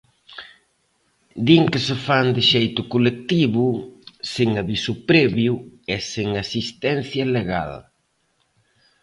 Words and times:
Din 1.45 1.63
que 1.71 1.79
se 1.87 1.95
fan 2.05 2.27
de 2.35 2.41
xeito 2.51 2.81
colectivo, 2.93 3.65
sen 4.33 4.49
aviso 4.61 4.93
previo 5.09 5.53
e 5.95 5.97
sen 6.11 6.29
asistencia 6.43 7.25
legal. 7.37 7.71